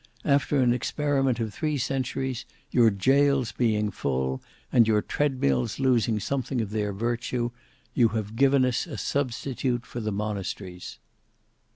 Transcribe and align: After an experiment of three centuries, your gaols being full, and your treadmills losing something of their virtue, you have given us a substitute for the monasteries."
After 0.25 0.59
an 0.59 0.73
experiment 0.73 1.39
of 1.39 1.53
three 1.53 1.77
centuries, 1.77 2.43
your 2.71 2.89
gaols 2.89 3.51
being 3.51 3.91
full, 3.91 4.41
and 4.71 4.87
your 4.87 5.03
treadmills 5.03 5.79
losing 5.79 6.19
something 6.19 6.59
of 6.59 6.71
their 6.71 6.91
virtue, 6.91 7.51
you 7.93 8.07
have 8.07 8.35
given 8.35 8.65
us 8.65 8.87
a 8.87 8.97
substitute 8.97 9.85
for 9.85 9.99
the 9.99 10.11
monasteries." 10.11 10.97